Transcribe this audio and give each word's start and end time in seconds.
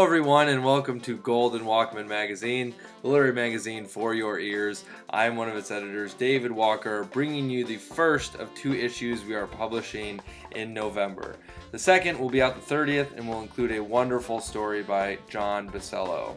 Hello, 0.00 0.08
everyone, 0.08 0.48
and 0.48 0.64
welcome 0.64 0.98
to 1.00 1.18
Golden 1.18 1.60
Walkman 1.60 2.08
Magazine, 2.08 2.74
the 3.02 3.08
literary 3.08 3.34
magazine 3.34 3.84
for 3.84 4.14
your 4.14 4.40
ears. 4.40 4.86
I 5.10 5.26
am 5.26 5.36
one 5.36 5.50
of 5.50 5.56
its 5.56 5.70
editors, 5.70 6.14
David 6.14 6.50
Walker, 6.50 7.04
bringing 7.12 7.50
you 7.50 7.66
the 7.66 7.76
first 7.76 8.34
of 8.36 8.52
two 8.54 8.72
issues 8.72 9.26
we 9.26 9.34
are 9.34 9.46
publishing 9.46 10.18
in 10.52 10.72
November. 10.72 11.36
The 11.70 11.78
second 11.78 12.18
will 12.18 12.30
be 12.30 12.40
out 12.40 12.66
the 12.66 12.74
30th 12.74 13.14
and 13.18 13.28
will 13.28 13.42
include 13.42 13.72
a 13.72 13.84
wonderful 13.84 14.40
story 14.40 14.82
by 14.82 15.18
John 15.28 15.68
Basello. 15.68 16.34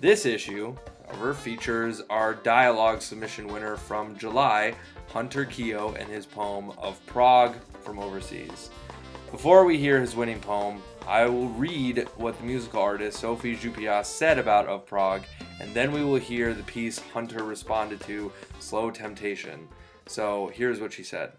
This 0.00 0.24
issue, 0.24 0.74
however, 1.06 1.34
features 1.34 2.00
our 2.08 2.32
dialogue 2.32 3.02
submission 3.02 3.46
winner 3.46 3.76
from 3.76 4.16
July, 4.16 4.74
Hunter 5.08 5.44
Keogh, 5.44 5.96
and 5.98 6.08
his 6.08 6.24
poem 6.24 6.70
of 6.78 7.04
Prague 7.04 7.56
from 7.82 7.98
Overseas. 7.98 8.70
Before 9.30 9.66
we 9.66 9.76
hear 9.76 10.00
his 10.00 10.16
winning 10.16 10.40
poem, 10.40 10.80
I 11.06 11.26
will 11.26 11.48
read 11.50 12.08
what 12.16 12.36
the 12.36 12.44
musical 12.44 12.80
artist 12.80 13.20
Sophie 13.20 13.54
Jupias 13.54 14.08
said 14.08 14.40
about 14.40 14.66
Of 14.66 14.86
Prague, 14.86 15.22
and 15.60 15.72
then 15.72 15.92
we 15.92 16.02
will 16.02 16.16
hear 16.16 16.52
the 16.52 16.64
piece 16.64 16.98
Hunter 16.98 17.44
responded 17.44 18.00
to, 18.02 18.32
Slow 18.58 18.90
Temptation. 18.90 19.68
So 20.06 20.50
here's 20.52 20.80
what 20.80 20.92
she 20.92 21.04
said 21.04 21.34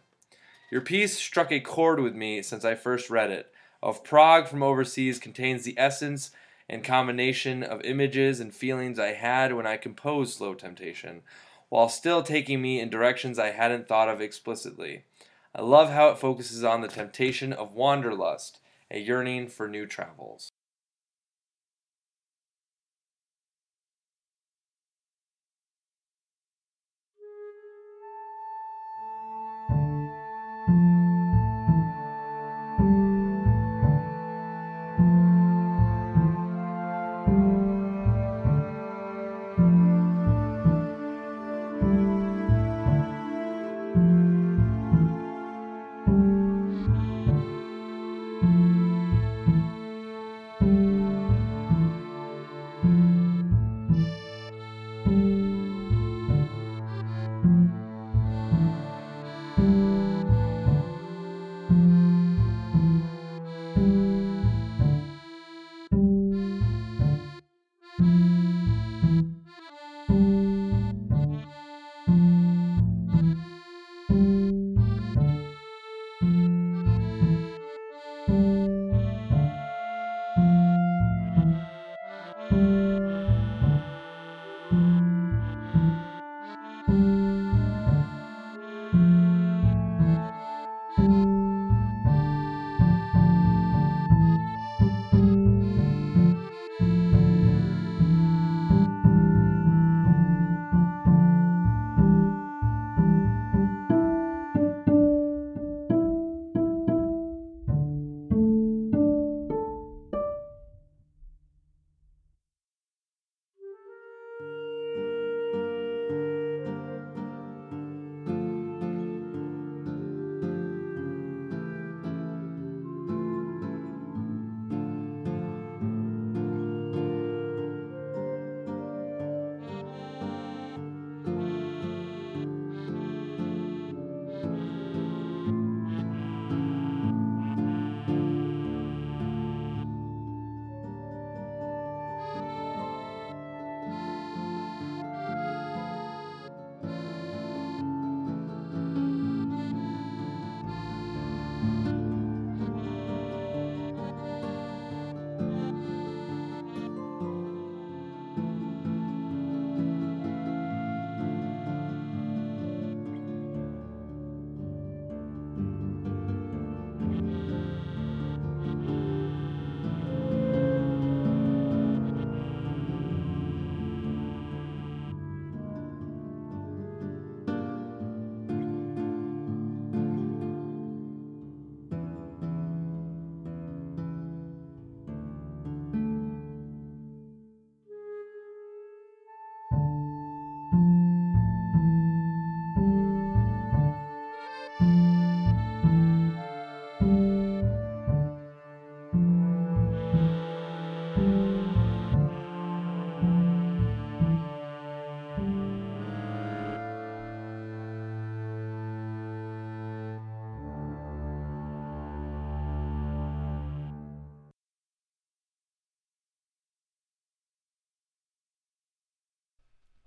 Your 0.72 0.80
piece 0.80 1.18
struck 1.18 1.52
a 1.52 1.60
chord 1.60 2.00
with 2.00 2.16
me 2.16 2.42
since 2.44 2.64
I 2.64 2.76
first 2.76 3.10
read 3.10 3.30
it. 3.30 3.52
Of 3.84 4.06
Prague 4.06 4.48
from 4.48 4.64
Overseas 4.64 5.20
contains 5.20 5.64
the 5.64 5.78
essence 5.78 6.32
and 6.70 6.82
combination 6.82 7.62
of 7.62 7.82
images 7.82 8.40
and 8.40 8.56
feelings 8.56 8.98
I 8.98 9.12
had 9.14 9.54
when 9.54 9.68
I 9.68 9.76
composed 9.76 10.38
Slow 10.38 10.54
Temptation, 10.54 11.24
while 11.68 11.90
still 11.90 12.24
taking 12.24 12.62
me 12.62 12.80
in 12.80 12.90
directions 12.90 13.38
I 13.38 13.52
hadn't 13.52 13.90
thought 13.90 14.08
of 14.08 14.22
explicitly. 14.22 15.04
I 15.54 15.62
love 15.62 15.90
how 15.90 16.08
it 16.08 16.20
focuses 16.20 16.64
on 16.64 16.80
the 16.80 16.88
temptation 16.88 17.52
of 17.52 17.74
wanderlust 17.74 18.60
a 18.92 19.00
yearning 19.00 19.48
for 19.48 19.68
new 19.68 19.86
travels. 19.86 20.52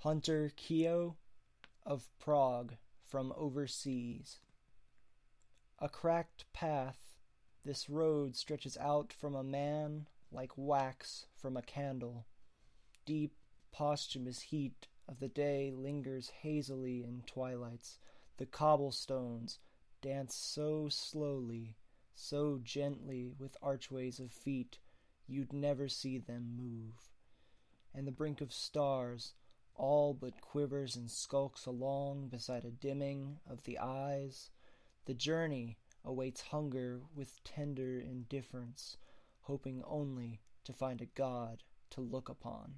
Hunter 0.03 0.51
Keogh 0.57 1.17
of 1.85 2.09
Prague 2.19 2.77
from 3.07 3.35
overseas. 3.37 4.39
A 5.79 5.91
cracked 5.91 6.51
path, 6.55 7.19
this 7.67 7.91
road 7.91 8.35
stretches 8.35 8.79
out 8.79 9.13
from 9.13 9.35
a 9.35 9.45
man 9.45 10.09
like 10.33 10.53
wax 10.57 11.27
from 11.37 11.55
a 11.55 11.61
candle. 11.61 12.25
Deep, 13.05 13.35
posthumous 13.73 14.41
heat 14.41 14.87
of 15.07 15.21
the 15.21 15.29
day 15.29 15.71
lingers 15.71 16.31
hazily 16.31 17.05
in 17.05 17.23
twilights. 17.27 17.99
The 18.39 18.47
cobblestones 18.47 19.59
dance 20.01 20.35
so 20.35 20.89
slowly, 20.89 21.77
so 22.15 22.59
gently 22.63 23.29
with 23.39 23.59
archways 23.61 24.19
of 24.19 24.33
feet, 24.33 24.79
you'd 25.27 25.53
never 25.53 25.89
see 25.89 26.17
them 26.17 26.57
move. 26.57 27.11
And 27.95 28.07
the 28.07 28.13
brink 28.13 28.41
of 28.41 28.51
stars 28.51 29.35
all 29.81 30.13
but 30.13 30.43
quivers 30.43 30.95
and 30.95 31.11
skulks 31.11 31.65
along 31.65 32.29
beside 32.29 32.67
a 32.67 32.71
dimming 32.71 33.39
of 33.49 33.65
the 33.65 33.79
eyes. 33.79 34.51
The 35.07 35.15
journey 35.15 35.79
awaits 36.05 36.43
hunger 36.43 37.01
with 37.15 37.43
tender 37.45 37.99
indifference, 37.99 38.99
hoping 39.41 39.83
only 39.87 40.43
to 40.65 40.75
find 40.75 41.01
a 41.01 41.07
God 41.07 41.63
to 41.91 42.03
look 42.03 42.29
upon. 42.29 42.75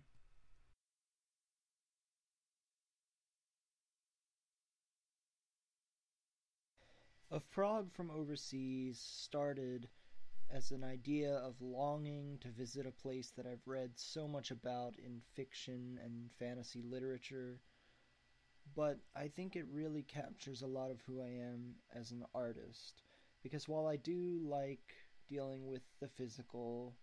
Of 7.32 7.50
Prague 7.50 7.90
from 7.90 8.10
Overseas 8.10 9.00
started 9.00 9.88
as 10.54 10.70
an 10.70 10.84
idea 10.84 11.32
of 11.36 11.54
longing 11.62 12.38
to 12.42 12.48
visit 12.48 12.86
a 12.86 12.90
place 12.90 13.32
that 13.36 13.46
I've 13.46 13.66
read 13.66 13.92
so 13.96 14.28
much 14.28 14.50
about 14.50 14.94
in 14.98 15.22
fiction 15.34 15.98
and 16.04 16.30
fantasy 16.38 16.82
literature, 16.82 17.58
but 18.76 18.98
I 19.16 19.28
think 19.28 19.56
it 19.56 19.64
really 19.72 20.02
captures 20.02 20.60
a 20.60 20.66
lot 20.66 20.90
of 20.90 21.00
who 21.06 21.22
I 21.22 21.28
am 21.28 21.76
as 21.94 22.10
an 22.10 22.24
artist. 22.34 23.02
Because 23.42 23.66
while 23.66 23.86
I 23.86 23.96
do 23.96 24.40
like 24.44 24.94
dealing 25.28 25.66
with 25.66 25.82
the 26.00 26.08
physical 26.08 26.94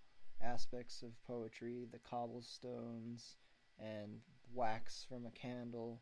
aspects 0.41 1.01
of 1.01 1.21
poetry, 1.25 1.87
the 1.91 1.99
cobblestones 1.99 3.35
and 3.79 4.19
wax 4.53 5.05
from 5.09 5.25
a 5.25 5.31
candle, 5.31 5.99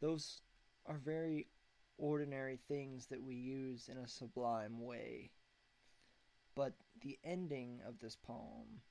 those 0.00 0.40
are 0.86 0.98
very 0.98 1.46
ordinary 1.98 2.58
things 2.68 3.06
that 3.06 3.22
we 3.22 3.36
use 3.36 3.88
in 3.88 3.98
a 3.98 4.08
sublime 4.08 4.80
way. 4.80 5.30
But 6.58 6.72
the 7.02 7.20
ending 7.22 7.82
of 7.86 8.00
this 8.00 8.16
poem, 8.16 8.82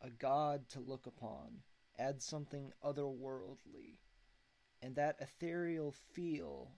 a 0.00 0.10
god 0.10 0.68
to 0.70 0.80
look 0.80 1.06
upon, 1.06 1.62
adds 1.96 2.24
something 2.24 2.72
otherworldly. 2.84 4.00
And 4.82 4.96
that 4.96 5.14
ethereal 5.20 5.92
feel, 5.92 6.72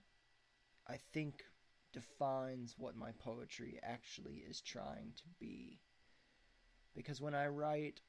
I 0.87 0.99
think, 1.11 1.43
defines 1.91 2.75
what 2.77 2.95
my 2.95 3.13
poetry 3.13 3.79
actually 3.81 4.43
is 4.47 4.61
trying 4.61 5.13
to 5.15 5.23
be. 5.39 5.79
Because 6.93 7.19
when 7.19 7.33
I 7.33 7.47
write, 7.47 8.01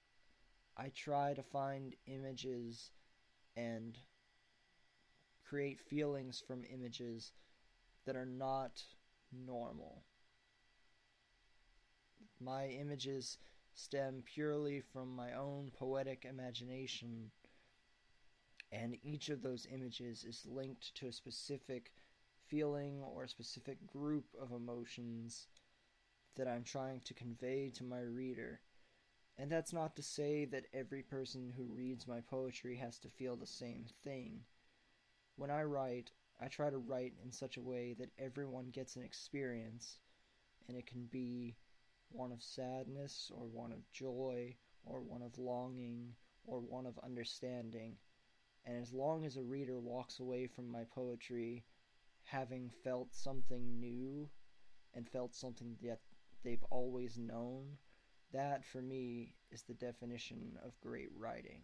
I 0.77 0.91
try 0.91 1.33
to 1.33 1.43
find 1.43 1.97
images 2.05 2.91
and 3.57 3.97
create 5.49 5.81
feelings 5.81 6.43
from 6.47 6.63
images 6.71 7.33
that 8.05 8.17
are 8.17 8.27
not 8.27 8.83
normal. 9.33 10.05
My 12.41 12.67
images 12.69 13.39
stem 13.75 14.23
purely 14.25 14.81
from 14.81 15.15
my 15.15 15.33
own 15.33 15.71
poetic 15.71 16.25
imagination, 16.25 17.31
and 18.71 18.99
each 19.03 19.29
of 19.29 19.43
those 19.43 19.67
images 19.73 20.25
is 20.25 20.47
linked 20.47 20.95
to 20.97 21.09
a 21.09 21.13
specific 21.13 21.93
feeling 22.47 23.03
or 23.03 23.25
a 23.25 23.29
specific 23.29 23.87
group 23.87 24.27
of 24.41 24.53
emotions 24.53 25.49
that 26.37 26.47
I'm 26.47 26.65
trying 26.65 27.01
to 27.01 27.15
convey 27.15 27.71
to 27.71 27.85
my 27.85 28.01
reader. 28.01 28.61
And 29.39 29.51
that's 29.51 29.73
not 29.73 29.97
to 29.97 30.03
say 30.03 30.45
that 30.47 30.67
every 30.73 31.03
person 31.03 31.53
who 31.57 31.65
reads 31.65 32.07
my 32.07 32.21
poetry 32.21 32.77
has 32.77 32.99
to 33.01 33.09
feel 33.09 33.37
the 33.37 33.47
same 33.47 33.87
thing. 34.03 34.41
When 35.37 35.51
I 35.51 35.63
write, 35.65 36.13
I 36.41 36.49
try 36.49 36.71
to 36.71 36.79
write 36.79 37.15
in 37.23 37.33
such 37.33 37.57
a 37.57 37.63
way 37.63 37.95
that 37.99 38.13
everyone 38.19 38.71
gets 38.71 38.97
an 38.97 39.03
experience, 39.03 39.99
and 40.69 40.77
it 40.77 40.87
can 40.87 41.07
be 41.11 41.57
one 42.11 42.33
of 42.33 42.43
sadness, 42.43 43.31
or 43.35 43.47
one 43.47 43.73
of 43.73 43.91
joy, 43.93 44.57
or 44.85 45.01
one 45.01 45.23
of 45.23 45.39
longing, 45.39 46.15
or 46.45 46.61
one 46.61 46.87
of 46.87 46.99
understanding. 47.03 47.97
And 48.65 48.77
as 48.83 48.93
long 48.93 49.25
as 49.25 49.37
a 49.37 49.43
reader 49.43 49.79
walks 49.79 50.19
away 50.21 50.47
from 50.47 50.71
my 50.71 50.85
poetry 50.85 51.65
having 52.25 52.71
felt 52.83 53.15
something 53.15 53.79
new 53.79 54.29
and 54.95 55.09
felt 55.09 55.35
something 55.35 55.77
that 55.83 56.01
they've 56.43 56.65
always 56.71 57.17
known, 57.19 57.79
that 58.33 58.65
for 58.65 58.83
me 58.83 59.35
is 59.51 59.63
the 59.63 59.75
definition 59.75 60.59
of 60.65 60.81
great 60.81 61.11
writing. 61.17 61.63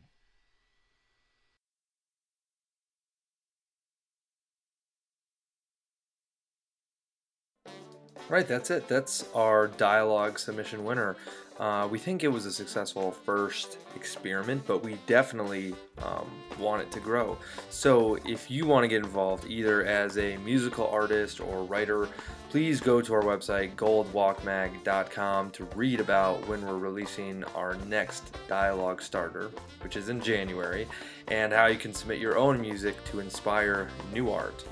Right, 8.28 8.48
that's 8.48 8.70
it. 8.70 8.88
That's 8.88 9.26
our 9.34 9.68
dialogue 9.68 10.38
submission 10.38 10.84
winner. 10.84 11.16
Uh, 11.58 11.86
we 11.86 11.98
think 11.98 12.24
it 12.24 12.28
was 12.28 12.46
a 12.46 12.52
successful 12.52 13.12
first 13.12 13.78
experiment, 13.94 14.62
but 14.66 14.82
we 14.82 14.98
definitely 15.06 15.74
um, 15.98 16.28
want 16.58 16.82
it 16.82 16.90
to 16.90 16.98
grow. 16.98 17.36
So 17.68 18.16
if 18.24 18.50
you 18.50 18.66
want 18.66 18.84
to 18.84 18.88
get 18.88 19.04
involved 19.04 19.46
either 19.46 19.84
as 19.84 20.18
a 20.18 20.38
musical 20.38 20.88
artist 20.88 21.40
or 21.40 21.62
writer, 21.62 22.08
please 22.48 22.80
go 22.80 23.00
to 23.00 23.14
our 23.14 23.22
website, 23.22 23.76
goldwalkmag.com, 23.76 25.50
to 25.50 25.64
read 25.76 26.00
about 26.00 26.46
when 26.48 26.66
we're 26.66 26.78
releasing 26.78 27.44
our 27.54 27.76
next 27.86 28.36
dialogue 28.48 29.02
starter, 29.02 29.50
which 29.82 29.96
is 29.96 30.08
in 30.08 30.20
January, 30.20 30.86
and 31.28 31.52
how 31.52 31.66
you 31.66 31.78
can 31.78 31.92
submit 31.92 32.18
your 32.18 32.38
own 32.38 32.60
music 32.60 32.96
to 33.04 33.20
inspire 33.20 33.88
new 34.12 34.30
art. 34.30 34.64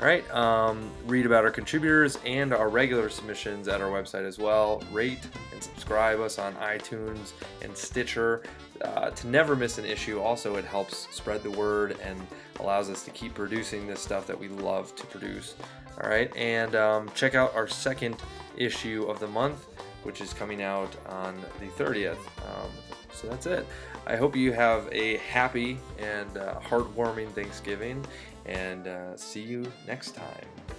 All 0.00 0.06
right, 0.06 0.30
um, 0.32 0.92
read 1.06 1.26
about 1.26 1.44
our 1.44 1.50
contributors 1.50 2.20
and 2.24 2.54
our 2.54 2.68
regular 2.68 3.08
submissions 3.08 3.66
at 3.66 3.80
our 3.80 3.90
website 3.90 4.24
as 4.24 4.38
well. 4.38 4.80
Rate 4.92 5.26
and 5.52 5.60
subscribe 5.60 6.20
us 6.20 6.38
on 6.38 6.54
iTunes 6.54 7.32
and 7.62 7.76
Stitcher 7.76 8.44
uh, 8.80 9.10
to 9.10 9.26
never 9.26 9.56
miss 9.56 9.76
an 9.78 9.84
issue. 9.84 10.20
Also, 10.20 10.54
it 10.54 10.64
helps 10.64 11.12
spread 11.12 11.42
the 11.42 11.50
word 11.50 11.96
and 12.00 12.24
allows 12.60 12.90
us 12.90 13.02
to 13.06 13.10
keep 13.10 13.34
producing 13.34 13.88
this 13.88 14.00
stuff 14.00 14.24
that 14.28 14.38
we 14.38 14.46
love 14.46 14.94
to 14.94 15.04
produce. 15.06 15.56
All 16.00 16.08
right, 16.08 16.34
and 16.36 16.76
um, 16.76 17.10
check 17.16 17.34
out 17.34 17.52
our 17.56 17.66
second 17.66 18.22
issue 18.56 19.04
of 19.08 19.18
the 19.18 19.26
month, 19.26 19.66
which 20.04 20.20
is 20.20 20.32
coming 20.32 20.62
out 20.62 20.94
on 21.08 21.34
the 21.58 21.66
30th. 21.82 22.18
Um, 22.46 22.70
so 23.12 23.26
that's 23.26 23.46
it. 23.46 23.66
I 24.06 24.14
hope 24.14 24.36
you 24.36 24.52
have 24.52 24.88
a 24.92 25.16
happy 25.16 25.80
and 25.98 26.36
uh, 26.36 26.60
heartwarming 26.60 27.30
Thanksgiving 27.32 28.06
and 28.48 28.86
uh, 28.86 29.16
see 29.16 29.42
you 29.42 29.70
next 29.86 30.12
time. 30.12 30.77